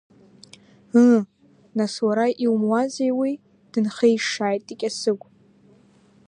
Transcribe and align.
Ыы, 1.03 1.19
нас 1.77 1.93
уара 2.05 2.27
иумуазеи 2.43 3.11
уи, 3.19 3.31
дынхеишшааит 3.71 4.65
икьасыгә. 4.73 5.27